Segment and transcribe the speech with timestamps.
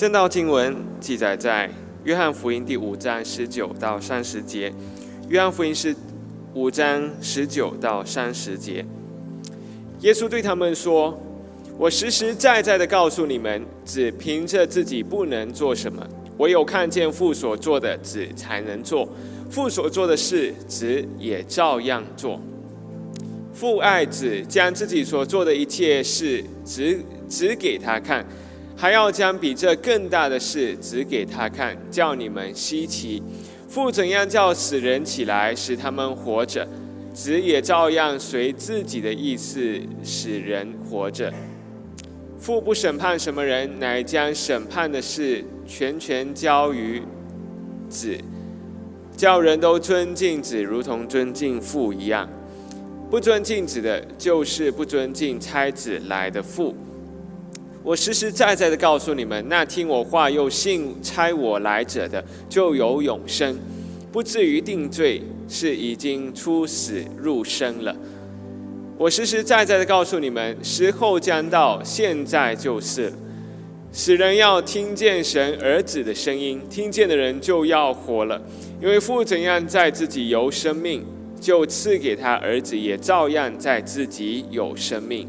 [0.00, 1.68] 正道经文记载在
[2.04, 4.72] 约翰福音第五章十九到三十节。
[5.28, 5.94] 约翰福音是
[6.54, 8.82] 五章十九到三十节。
[10.00, 11.20] 耶稣对他们说
[11.76, 16.02] ：“我实实在在的告诉你们，只凭着自己不能做什么，
[16.38, 19.06] 唯有看见父所做的，子才能做。
[19.50, 22.40] 父所做的事，子也照样做。
[23.52, 26.98] 父爱子，将自己所做的一切事指
[27.28, 28.24] 指给他看。”
[28.80, 33.22] 还要将比这更大的事指给他看，叫你们稀奇。
[33.68, 36.66] 父怎样叫死人起来，使他们活着，
[37.12, 41.30] 子也照样随自己的意思使人活着。
[42.38, 47.02] 父不审判什么人，乃将审判的事全权交于
[47.90, 48.16] 子，
[49.14, 52.26] 叫人都尊敬子，如同尊敬父一样。
[53.10, 56.74] 不尊敬子的，就是不尊敬差子来的父。
[57.82, 63.58] 我实实在在的告诉你们，那听我话又信差我来者的，就有永生，
[64.12, 67.96] 不至于定罪，是已经出死入生了。
[68.98, 73.10] 我实实在在的告诉你们，时候将到，现在就是，
[73.90, 78.38] 使人要听见神儿子的声音，听见的人就要活了，
[78.82, 81.02] 因为父怎样在自己有生命，
[81.40, 85.26] 就赐给他儿子，也照样在自己有生命。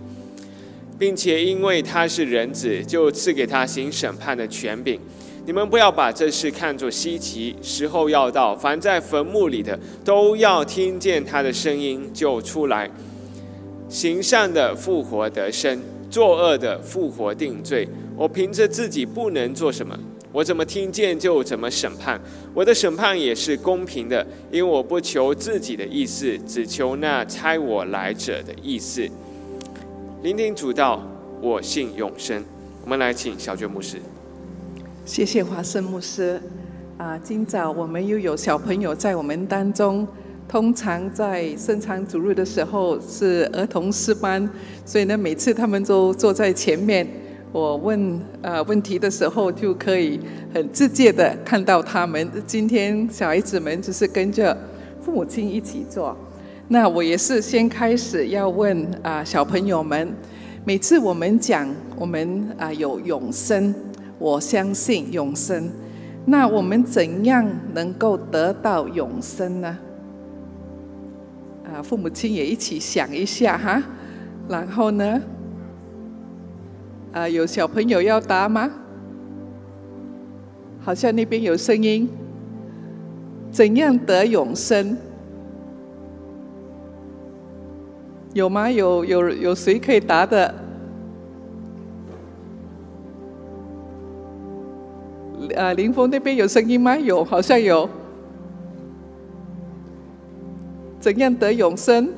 [1.02, 5.00] 并且因为他是人子，就赐给他行审判的权柄。
[5.48, 12.88] 你们不要把这事看作稀奇，时候要到，凡在坟墓里的都要听见他的声音，就出来。
[13.90, 17.88] 行善的复活得生，作恶的复活定罪。
[18.16, 19.98] 我凭着自己不能做什么，
[20.32, 22.22] 我怎么听见就怎么审判。
[22.54, 29.10] 我的审判也是公平的，因为我不求自己的意思，只求那差我来者的意思。
[30.24, 31.02] 聆听主道，
[31.42, 32.44] 我信永生。
[32.84, 33.98] 我们来请小娟牧师。
[35.04, 36.40] 谢谢华生牧师。
[36.96, 40.08] 啊，今早我们又有小朋友在我们当中。
[40.48, 44.48] 通常在生产主日的时候是儿童诗班，
[44.86, 47.08] 所以呢，每次他们都坐在前面。
[47.52, 50.20] 我问呃问题的时候，就可以
[50.54, 52.30] 很直接的看到他们。
[52.46, 54.56] 今天小孩子们就是跟着
[55.02, 56.16] 父母亲一起做。
[56.74, 60.16] 那我也是先开始要问啊，小朋友们，
[60.64, 61.68] 每次我们讲
[61.98, 63.76] 我们啊有永生，
[64.18, 65.70] 我相信永生，
[66.24, 69.78] 那我们怎样能够得到永生呢？
[71.66, 73.84] 啊，父母亲也一起想一下哈，
[74.48, 75.22] 然后呢，
[77.12, 78.72] 啊有小朋友要答吗？
[80.80, 82.08] 好像那边有声音，
[83.52, 84.98] 怎样得永生？
[88.34, 88.70] 有吗？
[88.70, 90.54] 有有有谁可以答的？
[95.58, 96.96] 啊，林峰那边有声音吗？
[96.96, 97.90] 有，好像有。
[101.00, 102.10] 怎样得永生？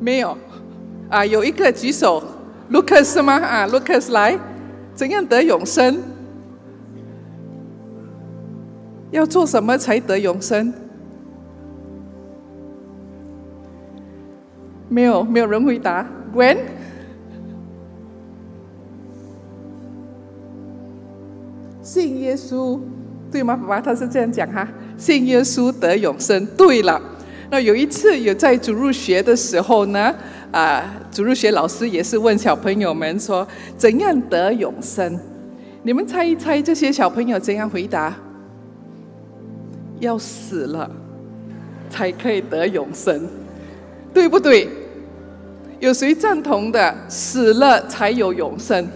[0.00, 0.38] 没有。
[1.10, 2.22] 啊，有一个举手
[2.70, 3.34] ，Lucas 吗？
[3.34, 4.38] 啊，Lucas 来。
[4.94, 5.98] 怎样得永生？
[9.10, 10.72] 要做什么才得永生？
[14.94, 16.06] 没有，没有人回答。
[16.32, 16.56] When？
[21.82, 22.78] 信耶稣，
[23.28, 23.56] 对吗？
[23.56, 26.46] 爸爸他是这样讲哈，信耶稣得永生。
[26.56, 27.02] 对了，
[27.50, 30.14] 那有一次有在主入学的时候呢，
[30.52, 33.44] 啊，主入学老师也是问小朋友们说，
[33.76, 35.18] 怎样得永生？
[35.82, 38.14] 你们猜一猜，这些小朋友怎样回答？
[39.98, 40.88] 要死了
[41.90, 43.26] 才可以得永生，
[44.12, 44.68] 对不对？
[45.84, 46.96] 有谁赞同的？
[47.08, 48.88] 死了才有永生？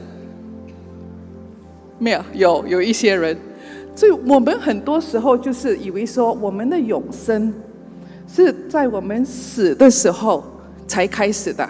[1.98, 3.36] 没有，有有一些人。
[3.94, 7.52] 所以我们很多时候就是以为说，我们的永生
[8.26, 10.42] 是在我们死的时候
[10.86, 11.68] 才开始的。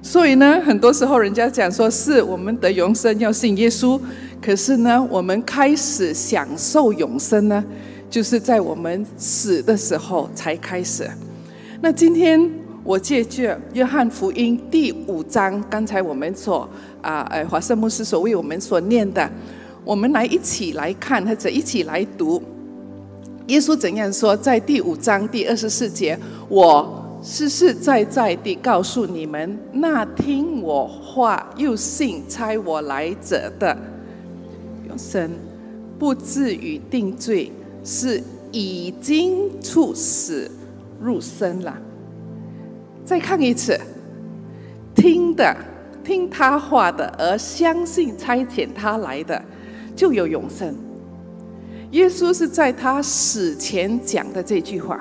[0.00, 4.00] 所以呢，很多时候人家讲说是我们的永生要信耶稣，
[4.40, 7.62] 可是呢，我们开始享受永生呢，
[8.08, 11.06] 就是在我们死的时候才开始。
[11.82, 12.65] 那今天。
[12.86, 16.68] 我借着约翰福音第五章，刚才我们所
[17.02, 19.28] 啊，呃，华盛牧师所为我们所念的，
[19.84, 22.40] 我们来一起来看，或者一起来读。
[23.48, 24.36] 耶稣怎样说？
[24.36, 26.16] 在第五章第二十四节，
[26.48, 33.76] 我实实在在地告诉你们，那听我话又信差我来者的
[34.86, 35.28] 永生，
[35.98, 37.50] 不至于定罪，
[37.82, 38.22] 是
[38.52, 40.48] 已经处死
[41.00, 41.76] 入生了。
[43.06, 43.80] 再看一次，
[44.96, 45.56] 听的
[46.02, 49.40] 听他话的，而相信差遣他来的，
[49.94, 50.74] 就有永生。
[51.92, 55.00] 耶稣是在他死前讲的这句话，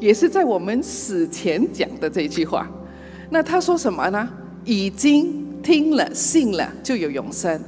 [0.00, 2.68] 也是在我们死前讲的这句话。
[3.30, 4.28] 那他说什么呢？
[4.64, 7.60] 已经听了、信了，就有永生，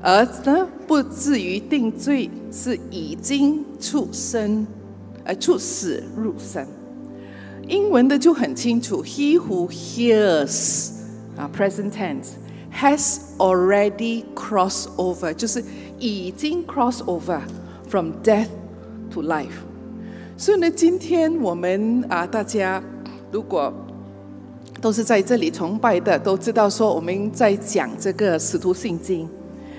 [0.00, 4.64] 而呢不至于定罪，是已经出生，
[5.24, 6.64] 而，出死入生。
[7.68, 10.90] 英文的就很清楚，He who hears
[11.36, 12.28] 啊，present tense
[12.74, 15.62] has already crossed over，就是
[15.98, 17.40] 已经 cross over
[17.86, 18.48] from death
[19.10, 19.46] to life。
[20.38, 22.82] 所以呢，今天我们啊，大家
[23.30, 23.70] 如果
[24.80, 29.28] 都是在这里崇拜的，都知道说我们在讲这个使徒信经。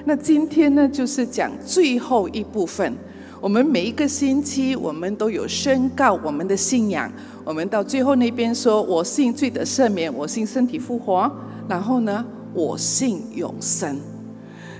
[0.05, 2.95] 那今天呢，就是讲最后一部分。
[3.41, 7.09] 我们每一个星期，我们都有宣告我们的信仰。
[7.45, 11.31] 我们到最后那边说：“我信罪的赦免，我信身体复活，
[11.65, 13.97] 然后呢，我信永生。”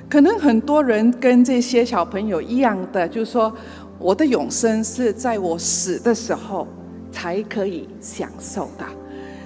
[0.09, 3.53] 可能很多人跟这些小朋友一样的，就是说，
[3.97, 6.67] 我的永生是在我死的时候
[7.13, 8.85] 才可以享受的。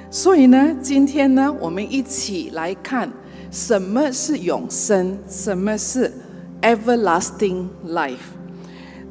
[0.09, 3.07] 所以呢，今天呢，我们一起来看
[3.51, 6.12] 什么是永生，什么是
[6.63, 8.32] everlasting life。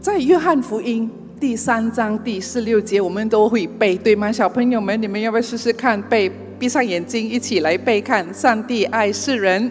[0.03, 1.09] 在约翰福音
[1.39, 4.33] 第三章第十六节，我们都会背，对吗？
[4.33, 6.29] 小朋友们，你们要不要试试看背？
[6.59, 8.35] 闭上眼睛，一起来背看。
[8.35, 9.71] 上帝爱世人，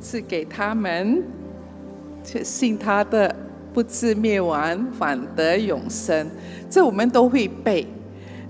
[0.00, 1.22] 赐给他们，
[2.22, 3.34] 却信他的，
[3.72, 6.28] 不至灭亡，反得永生。
[6.68, 7.86] 这我们都会背。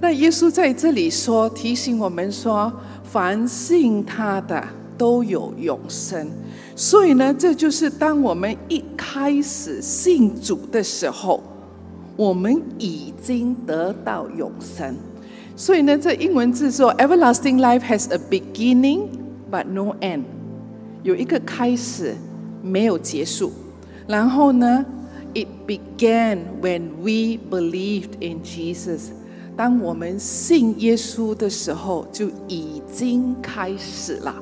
[0.00, 2.72] 那耶稣在这里说，提醒我们说，
[3.04, 4.64] 凡信他的，
[5.00, 6.28] 都有永生。
[6.76, 11.42] 所以呢，这就是当我们一开始信主的时候，
[12.16, 14.94] 我们已经得到永生。
[15.56, 19.08] 所以呢，这英文字说：“Everlasting life has a beginning
[19.50, 20.24] but no end。”
[21.02, 22.14] 有一个开始，
[22.62, 23.50] 没有结束。
[24.06, 24.84] 然后呢
[25.32, 29.12] ，“It began when we believed in Jesus。”
[29.56, 34.34] 当我们信耶稣的时候，就已经开始了。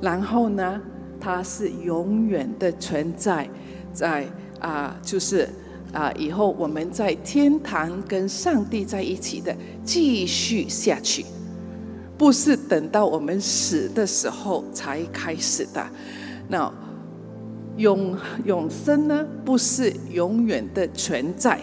[0.00, 0.80] 然后呢？
[1.20, 3.50] 它是永远的存在，
[3.92, 4.24] 在
[4.60, 5.48] 啊，就是
[5.92, 9.52] 啊，以后我们在天堂跟上帝在一起的，
[9.82, 11.26] 继续下去，
[12.16, 15.84] 不是等到我们死的时候才开始的。
[16.46, 16.72] 那
[17.76, 21.58] 永永生呢，不是永远的存在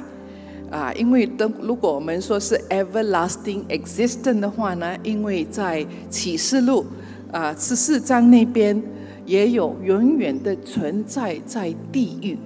[0.69, 6.85] 啊，因为等如果我们说是 everlasting existence 的话呢，因为在启示录
[7.31, 8.81] 啊十四章那边。
[9.25, 12.37] 也有永远的存在在地狱，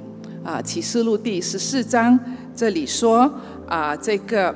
[0.46, 2.18] 啊，启示录第十四章
[2.56, 3.30] 这里说
[3.68, 4.56] 啊，这个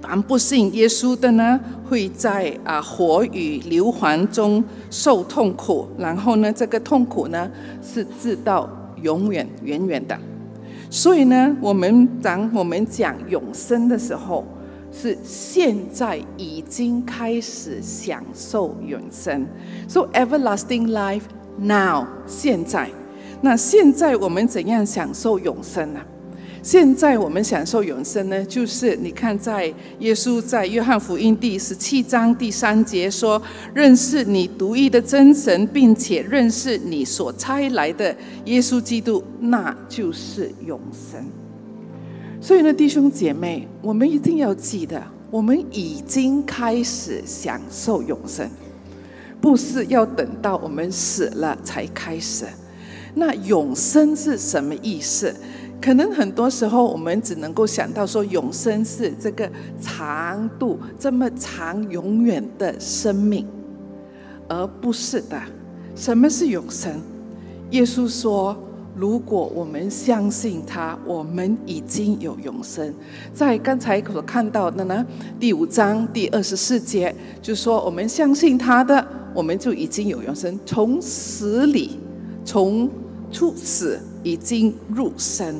[0.00, 7.50] 凡不信耶稣的呢，会在啊火与硫磺中受痛苦，然后呢，这个痛苦呢
[7.82, 8.66] 是直到
[9.02, 10.18] 永远远远的。
[10.88, 14.42] 所以呢，我们当我们讲永生的时候，
[14.92, 19.46] 是现在已经开始享受永生。
[19.88, 21.22] So everlasting life
[21.58, 22.90] now，现在，
[23.40, 26.00] 那现在我们怎样享受永生呢？
[26.60, 33.40] 现在我们享受永生呢，就是你看，在耶稣在约翰福音第十七章第三节说
[33.72, 38.14] ：“认识你独一的真神，并且认识你所差来的
[38.46, 41.24] 耶稣基督，那就是永生。”
[42.40, 48.48] 所以呢，弟兄姐妹，我们一定要记得，我们已经开始享受永生。
[49.40, 52.46] 不是要等到我们死了才开始。
[53.14, 55.34] 那永生是什么意思？
[55.80, 63.46] 可能很多时候我们只能够想到说，永生是这个长度这么长、永远的生命，
[64.48, 65.40] 而不是的。
[65.96, 67.00] 什么是永生？
[67.72, 68.56] 耶稣说。
[68.98, 72.92] 如果我们相信他，我们已经有永生。
[73.32, 75.06] 在刚才所看到的呢，
[75.38, 80.58] 第五章第二十四节，就说我们相信他的，我们就已经有永生。
[80.66, 82.00] 从死里，
[82.44, 82.90] 从
[83.30, 85.54] 出死已经入生。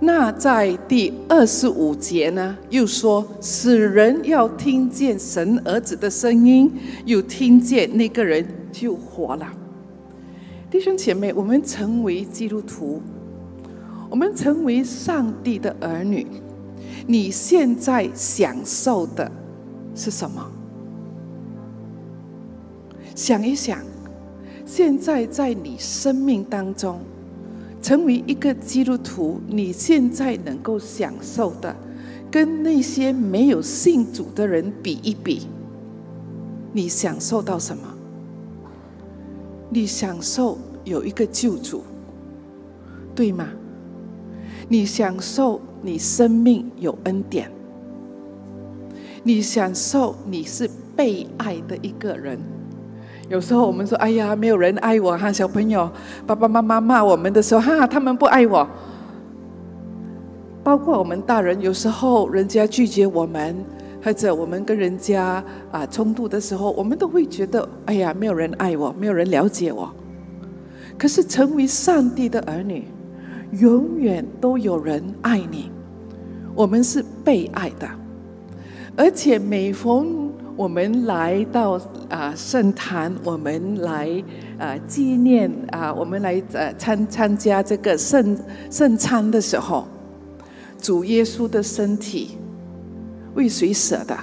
[0.00, 6.72] 那在第二十五节呢，又说死人要听见神儿子的声音，
[7.04, 8.42] 又听见那个人
[8.72, 9.46] 就活了。
[10.74, 13.00] 弟兄姐妹，我们成为基督徒，
[14.10, 16.26] 我们成为上帝的儿女。
[17.06, 19.30] 你现在享受的
[19.94, 20.50] 是什么？
[23.14, 23.78] 想一想，
[24.66, 26.98] 现在在你生命当中，
[27.80, 31.76] 成为一个基督徒，你现在能够享受的，
[32.32, 35.46] 跟那些没有信主的人比一比，
[36.72, 37.93] 你享受到什么？
[39.74, 41.82] 你享受有一个救主，
[43.12, 43.48] 对吗？
[44.68, 47.50] 你享受你生命有恩典，
[49.24, 52.38] 你享受你是被爱的一个人。
[53.28, 55.90] 有时候我们说：“哎呀，没有人爱我哈！”小朋友，
[56.24, 58.64] 爸爸妈妈骂我们的时候，哈，他们不爱我。
[60.62, 63.56] 包括我们大人，有时候人家拒绝我们，
[64.04, 65.42] 或者我们跟人家
[65.72, 69.90] 啊冲突的时候，我们都会觉得：“哎呀，没有人爱我，没有人了解我。”
[70.98, 72.84] 可是成为上帝的儿女，
[73.52, 75.70] 永远都有人爱你。
[76.54, 77.88] 我们是被爱的，
[78.94, 84.22] 而且每逢我们来到啊圣坛，我们来
[84.58, 88.38] 啊纪念啊，我们来呃参参加这个圣
[88.70, 89.88] 圣餐的时候，
[90.78, 92.38] 主耶稣的身体
[93.34, 94.16] 为谁舍的？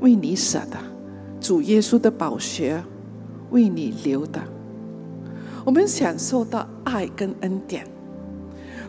[0.00, 0.76] 为你舍的。
[1.40, 2.82] 主耶稣的宝血
[3.50, 4.40] 为你流的。
[5.64, 7.86] 我们享受到爱跟恩典，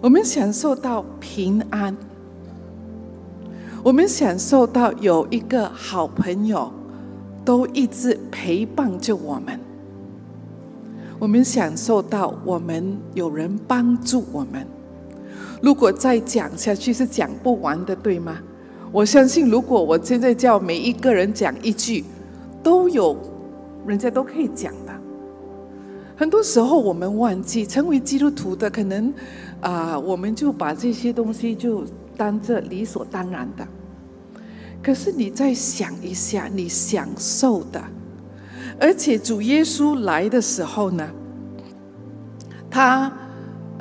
[0.01, 1.95] 我们享受到平安。
[3.83, 6.71] 我们享受到有一个好朋友，
[7.43, 9.59] 都一直陪伴着我们。
[11.17, 14.67] 我们享受到我们有人帮助我们。
[15.61, 18.37] 如果再讲下去是讲不完的，对吗？
[18.91, 22.03] 我相信，如果我现在叫每一个人讲一句，
[22.61, 23.17] 都有
[23.87, 24.93] 人家都可以讲的。
[26.15, 29.13] 很多时候我们忘记，成为基督徒的可能
[29.61, 31.85] 啊，我们就把这些东西就。
[32.17, 33.67] 当做理所当然的，
[34.83, 37.81] 可是你再想一下，你享受的，
[38.79, 41.09] 而且主耶稣来的时候呢，
[42.69, 43.11] 他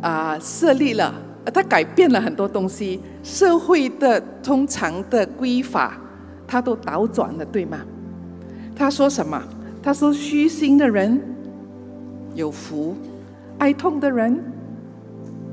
[0.01, 1.13] 啊设立了，
[1.47, 5.99] 他改变了很多东西，社会的通常的规法，
[6.47, 7.81] 他都倒转了，对吗？
[8.75, 9.43] 他说什么？
[9.83, 11.21] 他说虚心的人
[12.35, 12.95] 有福，
[13.59, 14.39] 哀痛的人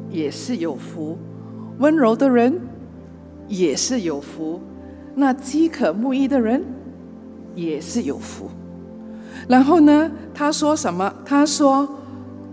[0.10, 1.17] 也是有福，
[1.79, 2.60] 温柔的人。
[3.50, 4.60] 也是有福，
[5.15, 6.62] 那饥渴慕义的人
[7.56, 8.50] 也是有福。
[9.48, 11.13] 然后呢，他说什么？
[11.24, 11.88] 他说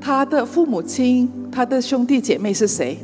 [0.00, 2.96] 他的父母亲、他的兄弟姐妹是谁？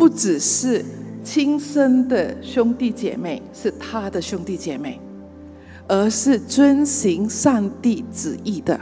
[0.00, 0.82] 不只是
[1.22, 4.98] 亲生的兄弟姐妹，是他的兄弟姐妹，
[5.86, 8.80] 而是遵行上帝旨意的，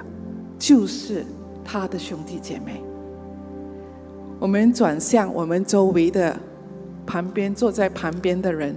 [0.60, 1.26] 就是
[1.64, 2.80] 他的兄弟姐妹。
[4.38, 6.38] 我们转向我们周围的。
[7.04, 8.76] 旁边坐在旁边的人，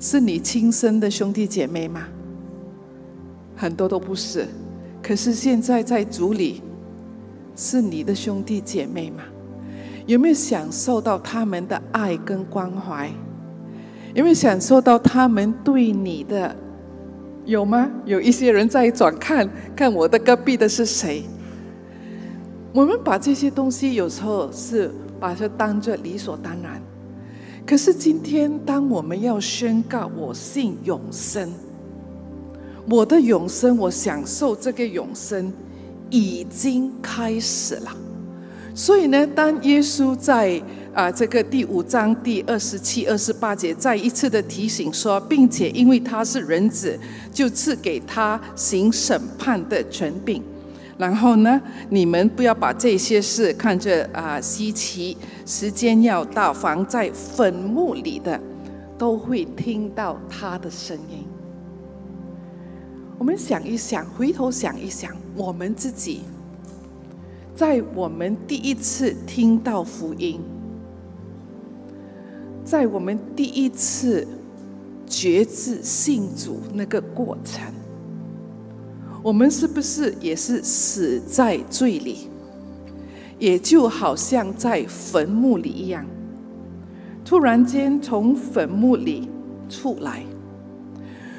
[0.00, 2.08] 是你亲生的兄弟姐妹吗？
[3.54, 4.48] 很多都不是。
[5.02, 6.62] 可是现在在主里，
[7.54, 9.22] 是你的兄弟姐妹吗？
[10.06, 13.10] 有没有享受到他们的爱跟关怀？
[14.14, 16.54] 有没有享受到他们对你的？
[17.46, 17.90] 有吗？
[18.04, 21.24] 有一些人在转看，看我的隔壁的是谁？
[22.72, 26.80] 我们把这些东西有时候是把它当做理所当然。
[27.66, 31.50] 可是今天，当我们要宣告我信永生，
[32.90, 35.52] 我的永生，我享受这个永生，
[36.10, 37.90] 已经开始了。
[38.74, 40.60] 所以呢，当耶稣在
[40.92, 46.98] 啊这个第五章第二十七、二十八节再一次的提醒说，并且因为他是人子，
[47.32, 50.42] 就赐给他行审判的权柄。
[50.98, 55.16] 然后呢，你们不要把这些事看着啊稀奇。
[55.46, 58.40] 时间要到，放在坟墓里的
[58.98, 61.24] 都会听到他的声音。
[63.18, 66.22] 我们想一想，回头想一想，我们自己
[67.54, 70.40] 在我们第一次听到福音，
[72.64, 74.26] 在我们第一次
[75.06, 77.62] 觉知信主那个过程。
[79.22, 82.28] 我们是不是也是死在罪里？
[83.38, 86.04] 也就好像在坟墓里一样，
[87.24, 89.28] 突然间从坟墓里
[89.68, 90.24] 出来。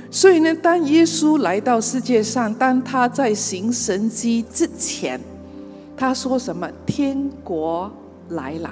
[0.09, 5.19] 所以呢，当耶稣来到世界上，当他在行神迹之前，
[5.97, 6.69] 他说什么？
[6.85, 7.91] 天国
[8.29, 8.69] 来了。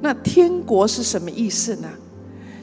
[0.00, 1.88] 那天国是什么意思呢？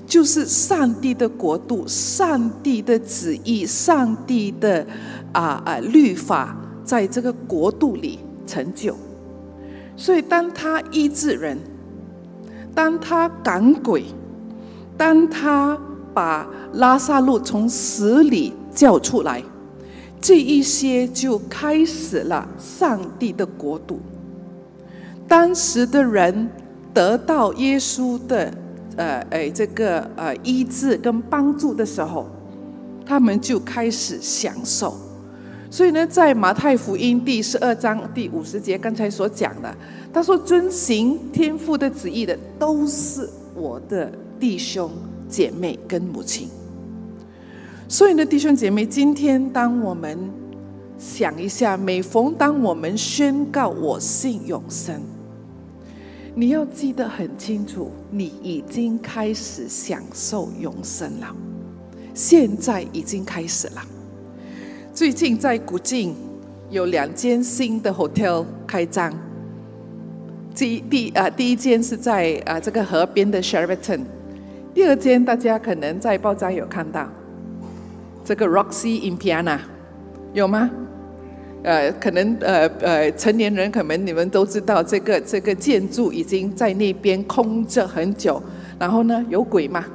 [0.08, 4.86] 就是上帝的国度，上帝的旨意，上帝的
[5.32, 8.96] 啊啊律法，在这个国度里成就。
[9.98, 11.58] 所以，当他医治人，
[12.76, 14.06] 当他赶鬼，
[14.96, 15.76] 当他
[16.14, 19.42] 把拉萨路从死里叫出来，
[20.26, 24.00] 这一些就开始了上帝的国度。
[25.28, 26.50] 当时的人
[26.92, 28.52] 得到耶稣的。
[28.98, 32.28] 呃，哎，这个呃医治跟帮助的时候，
[33.06, 34.96] 他们就开始享受。
[35.70, 39.76] 所以呢，在马太福音第十二章第五十节，刚才所讲的，
[40.14, 44.90] 他说：“遵行天父的旨意的，都是我的弟兄
[45.28, 46.48] 姐妹跟母亲。”
[47.96, 50.20] 所以呢，弟兄姐妹，今天当我们
[50.98, 55.00] 想一下，每逢当我们宣告我信永生，
[56.34, 61.34] 你要记得很清楚，你已经开始享受永生了，
[62.14, 63.82] 现在已经开始了。
[64.94, 66.14] 最近在古晋
[66.70, 69.18] 有两间新的 hotel 开张。
[70.54, 74.02] 第第啊第一间是在啊这个河边的 Sheraton，
[74.74, 77.10] 第二间大家可能在报章有看到，
[78.26, 79.60] 这个 Roxy in Piana
[80.34, 80.70] 有吗？
[81.62, 88.42] 呃，可能呃呃成年人可能你们都知道，这个这个建筑已经在那边空着很久，
[88.80, 89.86] 然后呢有鬼嘛？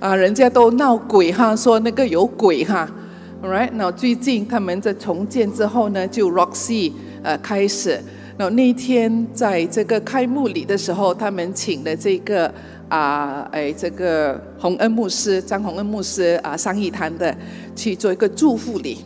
[0.00, 2.88] 啊，人家都闹鬼哈，说那个有鬼哈。
[3.42, 7.98] Alright，那最近他们在重建之后呢，就 Roxy 呃开始。
[8.36, 12.52] 那那天在这个开幕礼的时候，他们请的这个
[12.90, 17.34] 啊哎这个洪恩牧师张洪恩牧师啊商议谈的
[17.74, 18.98] 去做一个祝福礼。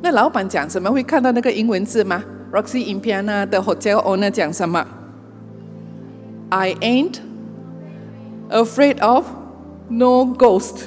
[0.00, 0.90] 那老板讲什么？
[0.90, 4.86] 会看到那个英文字吗？Roxy in Piana 的 hotel owner 讲什么
[6.48, 7.18] ？I ain't
[8.48, 9.26] afraid of
[9.88, 10.84] no ghost。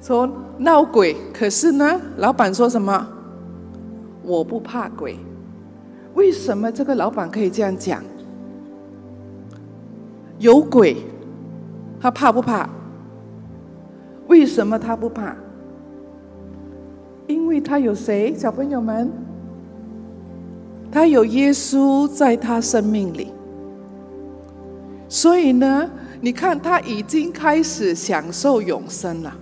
[0.00, 0.28] 说。
[0.60, 3.08] 闹鬼，可是呢，老板说什么？
[4.22, 5.16] 我不怕鬼。
[6.12, 8.04] 为什么这个老板可以这样讲？
[10.38, 10.98] 有鬼，
[12.00, 12.68] 他怕不怕？
[14.28, 15.36] 为什么他不怕？
[17.26, 18.34] 因为他有谁？
[18.34, 19.10] 小朋友们，
[20.90, 23.32] 他有耶稣在他生命里。
[25.08, 25.90] 所以呢，
[26.20, 29.32] 你看他已经开始享受永生了。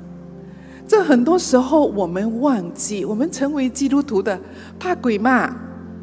[0.87, 4.41] 这很多时候我们忘记，我们成为基督徒的
[4.81, 5.55] 怕鬼嘛，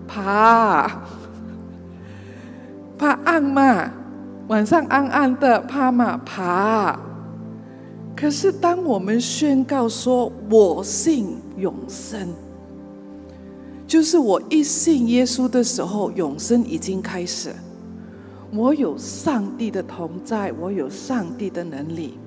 [0.07, 1.01] 怕
[2.95, 3.91] 怕暗嘛，
[4.47, 6.99] 晚上暗暗的怕嘛怕。
[8.15, 12.29] 可是当我们宣告说我信永生，
[13.87, 17.53] 就是我一信耶稣的时候，永生已经开始。
[18.53, 22.17] 我有上帝的同在，我有上帝的能力。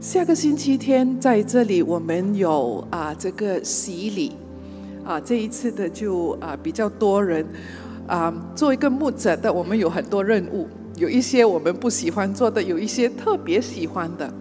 [0.00, 4.32] 下个星期天在这里，我们有啊这个洗礼，
[5.04, 7.44] 啊这一次的就啊比较多人，
[8.06, 10.68] 啊做一个牧者的，我们有很多任务，
[11.02, 14.32] 有一些我们不喜欢做的，有一些特别喜欢的。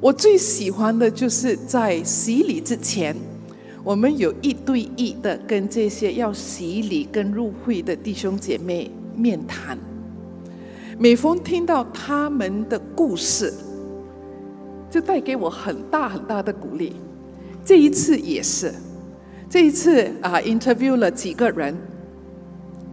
[0.00, 3.16] 我最喜欢的就是在洗礼之前，
[3.82, 9.76] 我们有一对一的跟这些要洗礼跟入会的弟兄姐妹面谈，
[10.96, 13.52] 每逢听到他们的故事。
[14.88, 16.92] 就带给我很大很大的鼓励。
[17.64, 18.72] 这一次也是，
[19.50, 21.76] 这一次啊，interview 了几个人，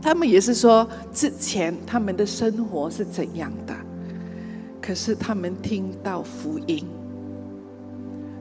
[0.01, 3.75] 他们也是说之前他们的生活是怎样的，
[4.81, 6.85] 可是他们听到福音，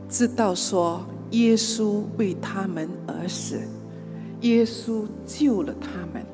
[0.09, 3.61] 知道说耶稣为他们而死，
[4.41, 6.25] 耶稣救了他们。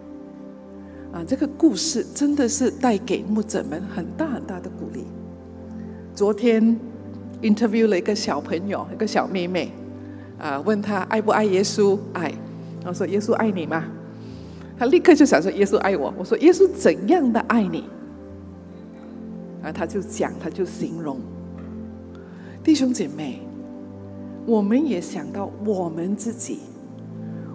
[1.12, 5.04] 啊，这个故事真的是带给牧者们很大很大的鼓励。
[6.14, 6.78] 昨天。
[7.42, 9.70] interview 了一个小朋友，一个小妹妹，
[10.38, 11.98] 啊，问他爱不爱耶稣？
[12.14, 12.32] 爱。
[12.86, 13.84] 我说耶稣爱你吗？
[14.78, 16.12] 他立刻就想说耶稣爱我。
[16.18, 17.84] 我说耶稣怎样的爱你？
[19.62, 21.18] 啊，他就讲，他就形容。
[22.62, 23.40] 弟兄姐妹，
[24.44, 26.58] 我们也想到我们自己，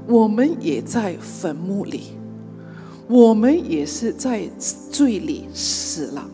[0.08, 2.18] 我们也在坟墓里，
[3.08, 4.50] 我们也是在
[4.90, 6.28] 罪里死了。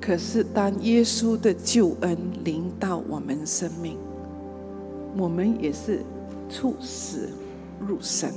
[0.00, 3.98] 可是，当耶稣的救恩临到我们生命，
[5.16, 6.00] 我们也是
[6.48, 7.28] 处死
[7.86, 8.30] 入生，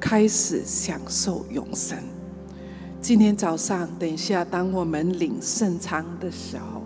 [0.00, 1.96] 开始享受永生。
[3.00, 6.82] 今天早上，等一下，当我们领圣餐的时候，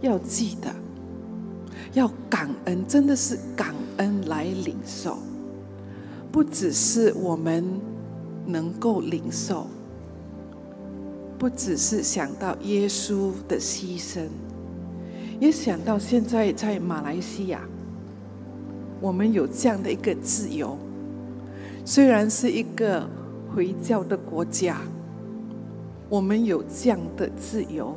[0.00, 0.74] 要记得
[1.92, 5.18] 要感恩，真的是感恩来领受，
[6.30, 7.64] 不只是我们
[8.46, 9.66] 能够领受。
[11.36, 14.20] 不只是想到耶稣的牺牲，
[15.40, 17.60] 也想到现在在马来西亚，
[19.00, 20.78] 我们有这样的一个自由。
[21.86, 23.06] 虽然是一个
[23.54, 24.80] 回教的国家，
[26.08, 27.94] 我们有这样的自由，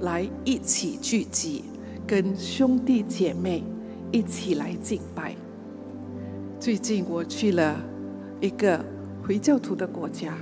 [0.00, 1.64] 来一起聚集，
[2.06, 3.64] 跟兄弟姐妹
[4.12, 5.34] 一起来敬拜。
[6.60, 7.80] 最近我去了
[8.38, 8.84] 一个
[9.26, 10.34] 回教徒的国家。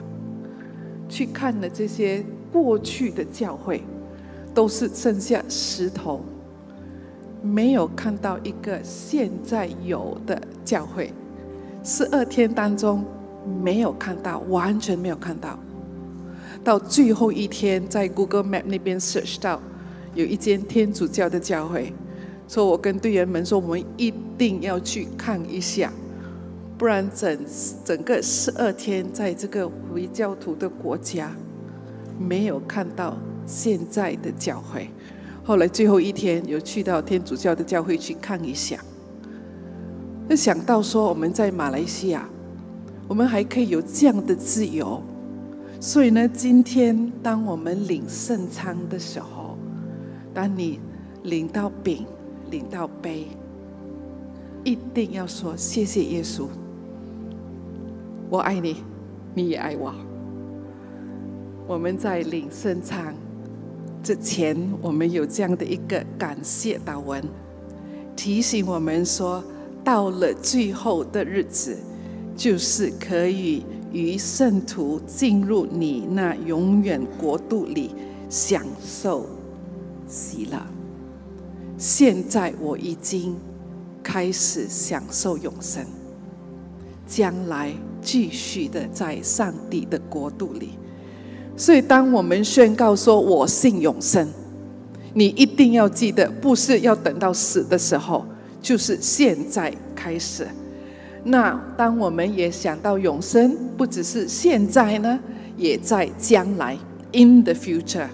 [1.06, 3.82] 去看了这些过去的教会，
[4.54, 6.22] 都是剩下石头，
[7.42, 11.12] 没有看到一个现在有的教会，
[11.84, 13.04] 十二天当中
[13.62, 15.58] 没有看到，完全没有看到。
[16.64, 19.60] 到最后一天，在 Google Map 那边 search 到
[20.14, 21.92] 有一间天主教的教会，
[22.48, 25.92] 说我跟队员们说，我们一定要去看一下，
[26.78, 27.38] 不然整
[27.84, 31.36] 整个十二天在这个回教徒的国家
[32.18, 34.88] 没有看到现在的教会。
[35.44, 38.78] 后来最后一天有去到天主教的教会去看一下，
[40.36, 42.28] 想到说我们在马来西亚，
[43.08, 45.02] 我们还可以有这样的自由。
[45.80, 49.58] 所以呢，今天当我们领圣餐的时候，
[50.32, 50.80] 当你
[51.24, 52.06] 领到饼、
[52.50, 53.26] 领到杯，
[54.64, 56.46] 一定要说谢谢耶稣，
[58.30, 58.76] 我爱你，
[59.34, 59.94] 你也爱我。
[61.66, 63.14] 我们在领圣餐
[64.02, 67.22] 之前，我们有这样的一个感谢祷文，
[68.16, 69.44] 提醒我们说，
[69.84, 71.76] 到了最后的日子，
[72.36, 73.64] 就是可以。
[73.92, 77.94] 与圣徒进入你那永远国度里，
[78.28, 79.24] 享受
[80.08, 80.60] 喜乐。
[81.78, 83.36] 现在我已经
[84.02, 85.86] 开始享受永生，
[87.06, 90.70] 将来继续的在上帝的国度里。
[91.56, 94.28] 所以，当我们宣告说“我信永生”，
[95.14, 98.26] 你一定要记得，不是要等到死的时候，
[98.64, 100.46] 就是现在开始。
[101.22, 105.20] 那当我们也想到永生，不只是现在呢，
[105.58, 106.74] 也在将来
[107.12, 108.06] ，in the future，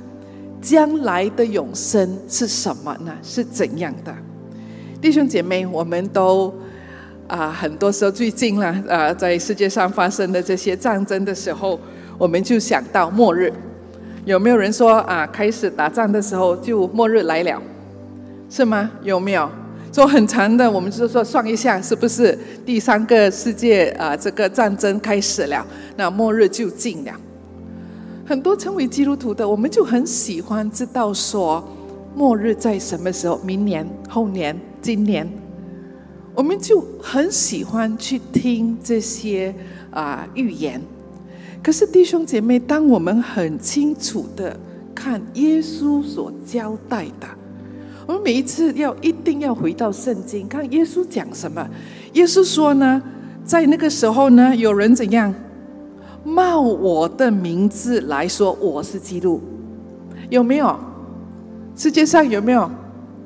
[0.60, 3.16] 将来的永生是什么呢？
[3.22, 4.12] 是怎样的？
[5.00, 6.52] 弟兄姐妹，我们都
[7.28, 11.78] 啊，很多时候最近了啊，在世界上发生的这些战争的时候，
[12.18, 13.52] 我们就想到末日。
[14.24, 17.62] 有没有人说啊，开始打仗的时候就末日来了，
[18.50, 18.90] 是吗？
[19.02, 19.48] 有没有？
[19.92, 24.16] 说很长的，我们就说算一下，是不是第三个世界啊？
[24.16, 27.12] 这个战争开始了，那末日就近了。
[28.24, 31.64] 很多成为基督徒的，我们就很喜欢知道说，
[32.14, 33.40] 末日在什么时候？
[33.44, 35.28] 明年、后年、今年？
[36.36, 39.52] 我们就很喜欢去听这些
[39.90, 40.80] 啊预言。
[41.60, 44.56] 可是弟兄姐妹，当我们很清楚的
[44.94, 47.26] 看耶稣所交代的。
[48.10, 51.64] 我们每一次要一定要回到圣经，看耶稣讲什么。
[52.14, 53.00] 耶稣说呢，
[53.44, 55.32] 在那个时候呢，有人怎样
[56.24, 59.40] 冒我的名字来说我是基督，
[60.28, 60.76] 有没有？
[61.76, 62.68] 世界上有没有？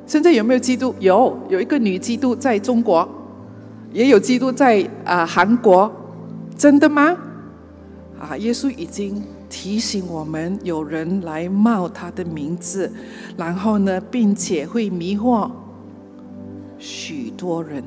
[0.07, 0.94] 现在有没有基督？
[1.01, 3.09] 有，有一个女基督在中国，
[3.90, 5.90] 也有基督在啊韩国，
[6.59, 7.16] 真的吗？
[8.20, 9.23] 啊，耶稣已经。
[9.48, 12.90] 提醒我们，有人来冒他的名字，
[13.37, 15.50] 然后呢，并且会迷惑
[16.78, 17.83] 许多人。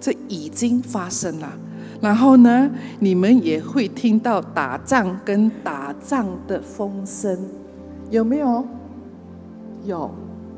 [0.00, 1.52] 这已经发生了。
[2.00, 7.36] 然后呢，你们也会听到打仗跟打仗的风声，
[8.10, 8.64] 有没有？
[9.84, 10.10] 有。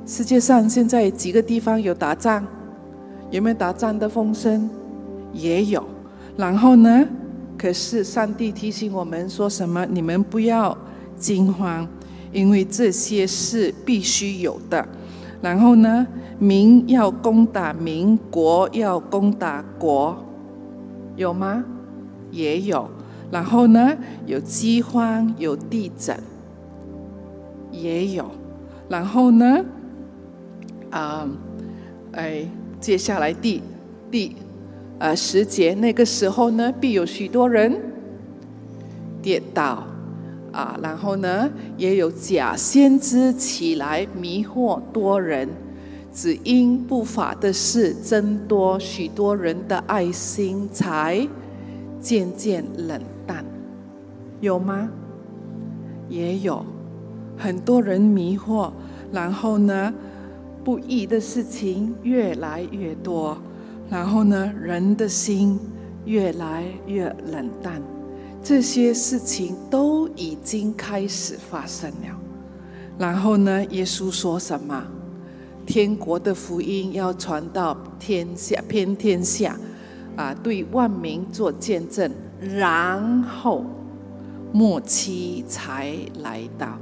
[0.07, 2.45] 世界上现在几个地方有打仗？
[3.31, 4.69] 有没有打仗的风声？
[5.33, 5.83] 也有。
[6.37, 7.07] 然后呢？
[7.61, 9.85] 可是上帝提醒我们说什么？
[9.85, 10.75] 你们不要
[11.19, 11.87] 惊慌，
[12.33, 14.89] 因为这些是必须有的。
[15.43, 16.07] 然后呢，
[16.39, 20.17] 民要攻打民，国要攻打国，
[21.17, 21.63] 有吗？
[22.31, 22.89] 也有。
[23.31, 23.95] 然后呢，
[24.25, 26.19] 有饥荒，有地震，
[27.71, 28.25] 也有。
[28.89, 29.63] 然后呢，
[30.89, 31.29] 啊，
[32.13, 32.49] 哎，
[32.81, 33.63] 接下来第
[34.11, 34.35] 第。
[35.01, 37.75] 呃，时节那个时候呢，必有许多人
[39.23, 39.83] 跌倒
[40.53, 45.49] 啊，然后呢，也有假先知起来迷惑多人，
[46.13, 51.27] 只因不法的事增多，许多人的爱心才
[51.99, 53.43] 渐渐冷淡，
[54.43, 54.91] 有吗？
[56.11, 56.63] 也有
[57.39, 58.71] 很多人迷惑，
[59.11, 59.95] 然后呢，
[60.63, 63.39] 不义的事情越来越多。
[63.91, 65.59] 然后呢，人的心
[66.05, 67.83] 越来越冷淡，
[68.43, 72.17] 这些事情都已经开始发生了。
[72.97, 74.87] 然后呢，耶稣说什么？
[75.67, 79.57] 天国的福音要传到天下，偏天下，
[80.17, 83.65] 啊，对万民做见证，然后
[84.53, 86.79] 末期才来到。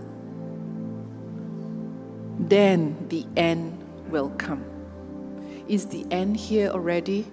[2.48, 3.70] Then the end
[4.12, 4.60] will come.
[5.68, 7.24] Is the end here already?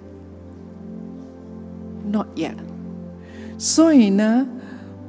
[2.12, 2.56] Not yet.
[3.58, 4.46] 所以呢，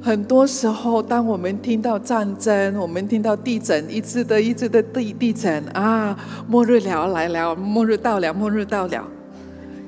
[0.01, 9.05] 很多时候，当我们听到战争，我们听到地震，一直的、一直的地地震啊，末日了来了，末日到了，末日到了。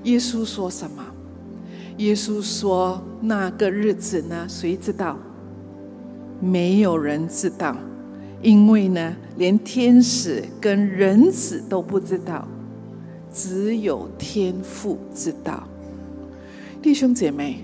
[0.03, 1.03] 耶稣说什么？
[1.97, 4.45] 耶稣说：“那个日子呢？
[4.47, 5.17] 谁知道？
[6.41, 7.75] 没有人知道，
[8.41, 12.47] 因为呢，连天使跟人子都不知道，
[13.33, 15.63] 只有天父知道。”
[16.81, 17.63] 弟兄姐妹，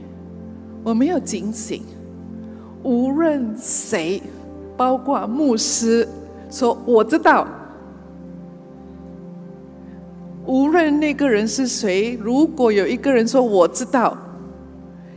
[0.84, 1.82] 我们要警醒。
[2.84, 4.21] 无论谁，
[4.78, 6.08] 包括牧师，
[6.51, 7.47] 说我知道。
[10.45, 14.15] 无论那个人是谁，如果有一个人说我知道，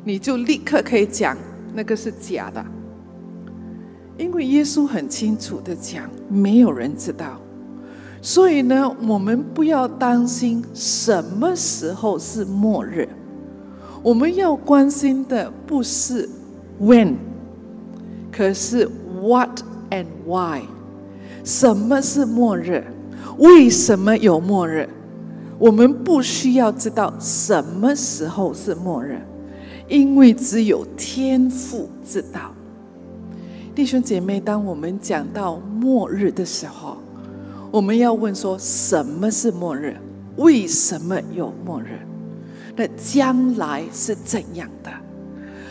[0.02, 1.37] 你就立刻可以讲
[1.74, 2.64] 那个是假的，
[4.16, 7.38] 因为耶稣很清楚的讲，没有人知道。
[8.20, 13.09] 所以呢，我们不要担心什么时候是末日，
[14.02, 16.28] 我们要关心的不是
[16.81, 17.14] when。
[18.31, 18.88] 可是
[19.22, 20.62] ，what and why？
[21.44, 22.85] 什么是末日？
[23.38, 24.88] 为什么有末日？
[25.59, 29.20] 我们不需要知道什么时候是末日，
[29.88, 32.52] 因为只有天父知道。
[33.74, 36.97] 弟兄姐妹，当我们讲到末日的时候，
[37.70, 39.96] 我们要问说：什么是末日？
[40.37, 42.00] 为什么有末日？
[42.76, 44.90] 那将来是怎样的？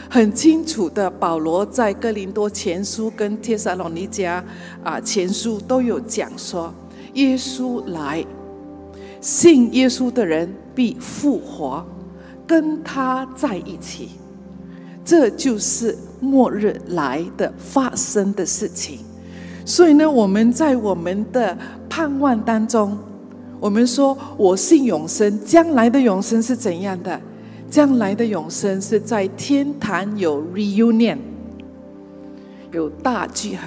[0.09, 4.43] 很清楚的，保罗在哥林多前书跟帖撒罗尼迦
[4.83, 6.73] 啊前书都有讲说，
[7.13, 8.23] 耶稣来，
[9.19, 11.83] 信耶稣的人必复活，
[12.45, 14.11] 跟他在一起，
[15.03, 18.99] 这就是末日来的发生的事情。
[19.67, 21.55] 所以呢，我们在我们的
[21.89, 22.97] 盼望当中，
[23.59, 27.19] 我们说我信永生，将来的永生是怎样的？
[27.69, 31.17] 将来的永生是在天堂有 reunion，
[32.71, 33.63] 有大聚合。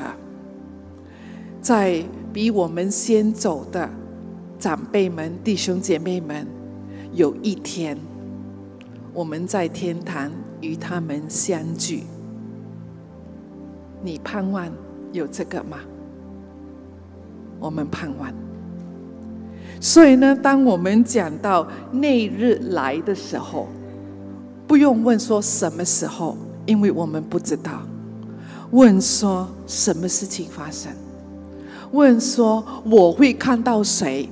[1.61, 3.87] 在比我们先走的
[4.59, 6.47] 长辈们、弟兄姐妹们，
[7.13, 7.95] 有一天
[9.13, 10.33] 我们在天堂
[10.63, 12.05] 与他们相聚。
[14.03, 14.67] 你盼望
[15.13, 15.79] 有这个吗？
[17.59, 18.33] 我们盼望。
[19.81, 23.67] 所以呢，当我们讲到那日来的时候，
[24.67, 27.83] 不用问说什么时候，因为我们不知道。
[28.73, 30.93] 问说什么事情发生？
[31.93, 34.29] 问说我会看到谁？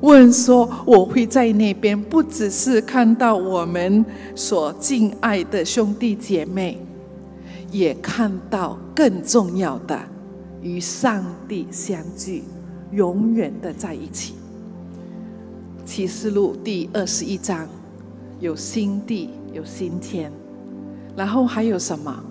[0.00, 4.04] 问说我会在那边，不只是看到我们
[4.34, 6.83] 所敬爱的兄弟姐妹，
[7.74, 10.00] 也看到更重要的，
[10.62, 12.44] 与上帝相聚，
[12.92, 14.34] 永远的在一起。
[15.84, 17.68] 启示录第二十一章，
[18.38, 19.30] 有新地。
[19.52, 20.32] 有新天，
[21.16, 22.24] 然后还有什么？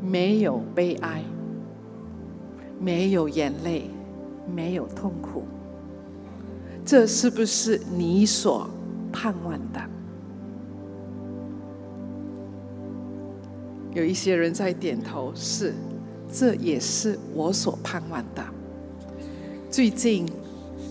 [0.00, 1.24] 没有悲哀，
[2.80, 3.90] 没有眼泪，
[4.54, 5.42] 没有痛苦。
[6.84, 8.70] 这是不是你所
[9.12, 9.80] 盼望的？
[13.92, 15.74] 有一些人在点头，是，
[16.32, 18.44] 这也是我所盼望的。
[19.70, 20.26] 最近，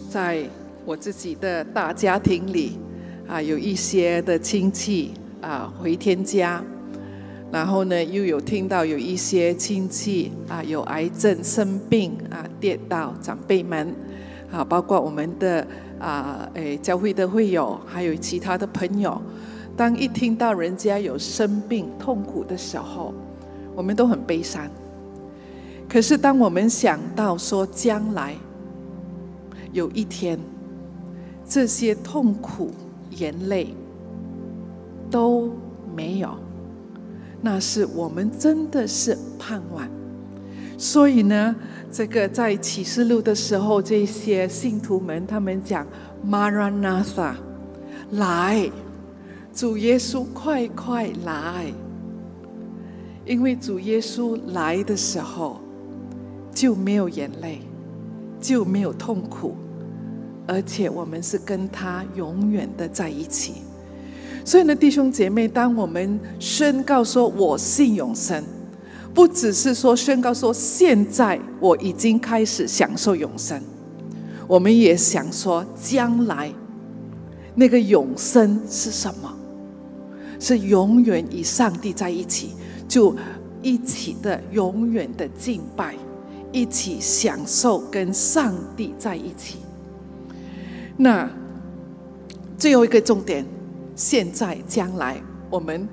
[0.10, 0.44] 在
[0.86, 2.78] 我自己的大家庭里。
[3.30, 6.64] 啊，有一些的亲戚啊回天家，
[7.52, 13.94] 然后呢，又有听到有一些亲戚啊有癌症生病啊跌倒，长辈们
[14.52, 15.68] 啊，包括我们的
[16.00, 19.22] 啊诶教会的会友，还有其他的朋友，
[19.80, 23.14] 当一听到人家有生病痛苦的时候，
[23.74, 24.70] 我们都很悲伤。
[25.88, 28.36] 可是当我们想到说将来
[29.72, 30.38] 有一天
[31.48, 32.72] 这些痛苦，
[33.12, 33.74] 眼泪
[35.10, 35.50] 都
[35.96, 36.36] 没有，
[37.42, 39.88] 那是我们真的是盼望。
[40.78, 41.56] 所以呢，
[41.90, 45.88] 这个在启示录的时候，这些信徒们他们讲
[46.28, 47.32] “Maranatha”，
[48.12, 48.70] 来，
[49.60, 51.66] 主耶稣快快来！
[53.26, 55.60] 因为主耶稣来的时候，
[56.56, 57.60] 就没有眼泪，
[58.40, 59.58] 就没有痛苦。
[60.48, 63.56] 而且我们是跟他永远的在一起，
[64.46, 68.42] 所以呢，弟兄姐妹，当我们宣告说“我信永生”，
[69.14, 73.62] 不只是说宣告说现在我已经开始享受永生，
[74.48, 76.50] 我们也想说将来
[77.56, 79.36] 那个永生是什么？
[80.40, 82.52] 是永远与上帝在一起，
[82.88, 83.16] 就
[83.62, 85.96] 一起的永远的敬拜，
[86.52, 89.58] 一起享受跟上帝在一起。
[90.98, 91.30] 那
[92.58, 93.46] 最后一个重点，
[93.96, 95.88] 现在将来我们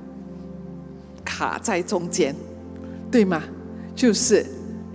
[1.24, 2.35] 卡在中间，
[3.11, 3.42] 对吗？
[3.94, 4.44] 就是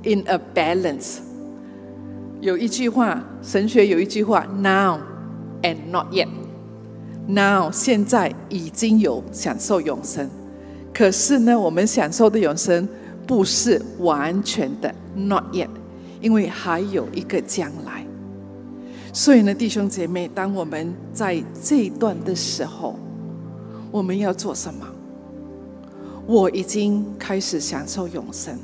[0.04, 1.18] in a balance。
[2.40, 5.00] 有一句话，神学有一句话，now
[5.62, 6.28] and not yet。
[7.28, 10.30] Now 现在已经有享受永生，
[10.94, 12.88] 可是呢，我们享受的永生
[13.26, 15.70] 不是完全的 not yet，
[16.20, 18.06] 因为还有一个将来。
[19.14, 22.98] 所以呢，弟兄姐妹，当我们在这一段的时候，
[23.92, 24.88] 我们要做什么？
[26.26, 28.58] 我已经开始享受永生，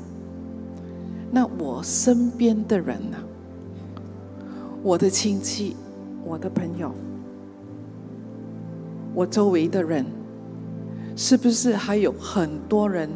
[1.30, 3.18] 那我身边的人呢？
[4.82, 5.76] 我的亲戚、
[6.24, 6.94] 我的朋友、
[9.18, 10.06] 我周围的人，
[11.16, 13.10] 是不是还有很多人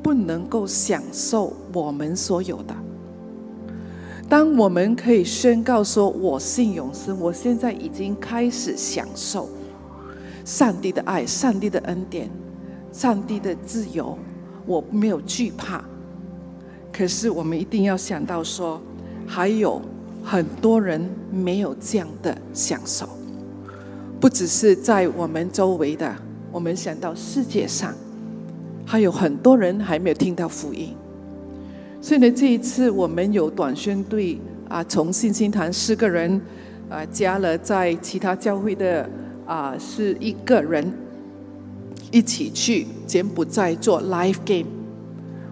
[0.00, 2.74] 不能够享受我们所有的？
[4.28, 9.48] 当我们可以宣告说：“我信永生，我现在已经开始享受
[10.44, 12.30] 上帝的爱、上帝的恩典、
[12.92, 14.16] 上帝的自由，
[14.64, 15.84] 我没有惧怕。”
[16.96, 18.80] 可是我们一定要想到说，
[19.26, 19.82] 还有
[20.22, 23.08] 很多人没有这样的享受，
[24.24, 26.10] 不只是在我们周围的，
[26.50, 27.94] 我们想到世界上
[28.86, 30.94] 还有很多人还没有听到福音。
[32.00, 36.40] 所以呢，这一次我们有短宣队啊，从信心堂四个人
[36.88, 39.06] 啊，加了在其他教会的
[39.44, 40.90] 啊，是一个人
[42.10, 44.70] 一起去柬埔寨做 live game。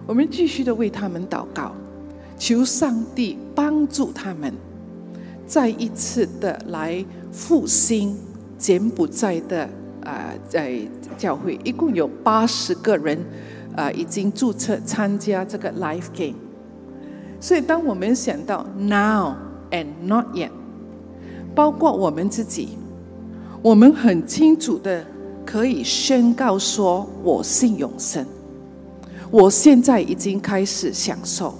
[0.07, 1.75] 我们继续的为他们祷告，
[2.39, 4.51] 求上帝帮助他们
[5.45, 8.17] 再一次的来复兴
[8.63, 9.69] 柬埔寨的
[10.05, 10.79] 啊，在
[11.17, 13.19] 教会一共有八十个人
[13.75, 16.35] 啊，已经注册参加这个 Life game。
[17.41, 19.35] 所以，当我们想到 now
[19.69, 20.49] and not yet，
[21.53, 22.77] 包括我们自己，
[23.61, 25.05] 我们很清楚的
[25.45, 28.25] 可以宣告说：“我信永生，
[29.29, 31.53] 我现在已经开始享受。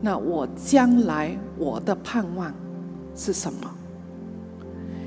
[0.00, 2.50] 那我将来我的盼望
[3.14, 3.70] 是什么？”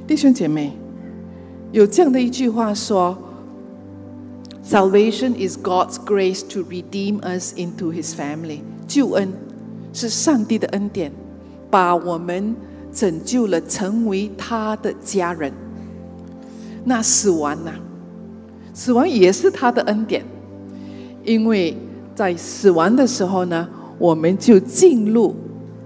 [0.06, 0.76] 弟兄姐妹，
[1.72, 3.18] 有这样的一句话说
[4.66, 9.32] ：“Salvation is God's grace to redeem us into His family。”救恩。
[9.92, 11.12] 是上帝的恩典，
[11.72, 12.56] 把我们
[12.94, 15.52] 拯救了，成为他的家人。
[16.86, 17.72] 那死亡呢？
[18.72, 20.24] 死亡也是他的恩典，
[21.26, 21.76] 因为
[22.14, 25.36] 在死亡的时候呢，我们就进入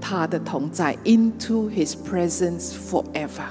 [0.02, 3.48] 他的同在，into His presence forever。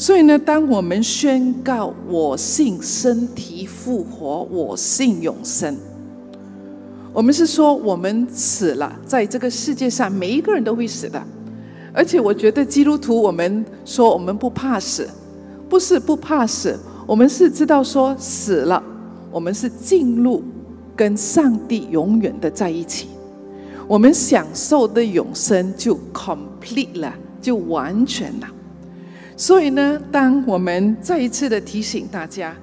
[0.00, 5.76] 所以呢，当我们宣告“我信身体复活，我信永生”。
[7.12, 11.20] 我们是说，我们死了，在这个世界上，每一个人都会死的。
[11.92, 15.08] 而且，我觉得基督徒，我们说我们不怕死，
[15.68, 18.80] 不是不怕死，我们是知道说死了，
[19.32, 20.44] 我们是进入
[20.94, 23.08] 跟上帝永远的在一起，
[23.88, 28.46] 我们享受的永生就 complete 了，就完全了。
[29.38, 32.54] 所以呢，当我们再一次的提醒大家，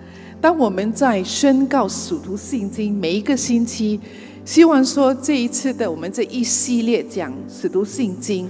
[0.41, 3.99] 当我们在宣告使徒信经每一个星期。
[4.43, 8.45] 希望说这一次的我们这一系列讲《使徒信经》，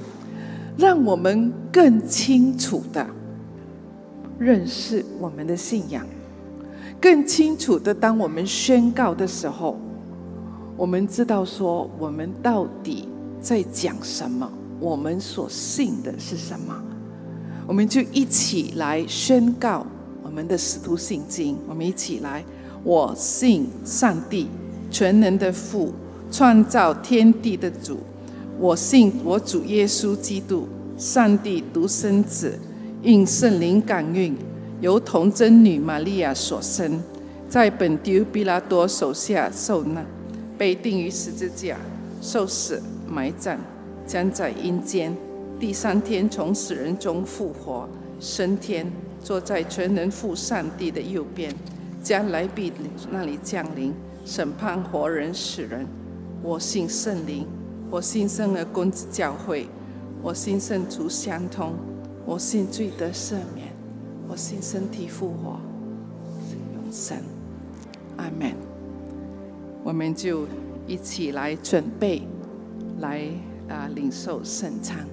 [0.76, 3.08] 让我们更清楚的
[4.38, 6.06] 认识我们的信仰，
[7.00, 9.80] 更清楚的当我们宣告的时候，
[10.76, 13.08] 我们知道说我们到底
[13.40, 16.76] 在讲什么，我们所信的是什么，
[17.68, 19.86] 我们就一起来宣告
[20.24, 22.44] 我们的《使徒信经》，我们一起来，
[22.84, 24.48] 我信上帝。
[24.92, 25.92] 全能的父，
[26.32, 27.98] 创造天地的主，
[28.60, 32.58] 我信我主耶稣基督，上帝独生子，
[33.04, 34.38] 应圣灵感孕，
[34.80, 37.02] 由童真女玛利亚所生，
[37.50, 40.06] 在本丢比拉多手下受难，
[40.58, 41.76] 被钉于十字架，
[42.22, 43.58] 受死，埋葬，
[44.08, 45.14] 将在阴间，
[45.58, 47.88] 第三天从死人中复活，
[48.20, 48.92] 升天，
[49.22, 51.54] 坐在全能父上帝的右边，
[52.04, 52.72] 将来必
[53.10, 53.94] 那里降临。
[54.26, 55.86] 审判活人死人，
[56.42, 57.48] 我信圣灵，
[57.92, 59.68] 我信圣而公子教会，
[60.22, 61.74] 我信圣主相通，
[62.26, 63.68] 我信罪得赦免，
[64.28, 65.60] 我信身体复活，
[66.50, 67.18] 信永生。
[68.18, 68.52] 阿门。
[69.84, 70.48] 我们就
[70.88, 72.24] 一起来准备，
[73.00, 73.30] 来
[73.70, 75.06] 啊领受圣餐。